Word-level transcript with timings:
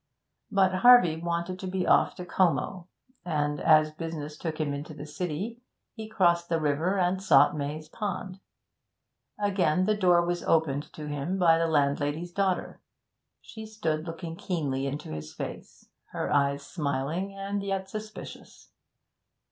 But 0.51 0.73
Harvey 0.73 1.15
wanted 1.17 1.59
to 1.59 1.67
be 1.67 1.85
off 1.85 2.15
to 2.15 2.25
Como, 2.25 2.87
and 3.23 3.59
as 3.59 3.91
business 3.91 4.35
took 4.35 4.59
him 4.59 4.73
into 4.73 4.95
the 4.95 5.05
city, 5.05 5.61
he 5.93 6.09
crossed 6.09 6.49
the 6.49 6.59
river 6.59 6.97
and 6.97 7.21
sought 7.21 7.55
Maze 7.55 7.87
Pond. 7.87 8.39
Again 9.39 9.85
the 9.85 9.95
door 9.95 10.25
was 10.25 10.41
opened 10.41 10.91
to 10.93 11.07
him 11.07 11.37
by 11.37 11.59
the 11.59 11.67
landlady's 11.67 12.31
daughter; 12.33 12.81
she 13.41 13.67
stood 13.67 14.07
looking 14.07 14.35
keenly 14.35 14.87
in 14.87 14.97
his 14.97 15.35
face, 15.35 15.87
her 16.05 16.33
eyes 16.33 16.65
smiling 16.65 17.35
and 17.35 17.61
yet 17.61 17.87
suspicious. 17.87 18.71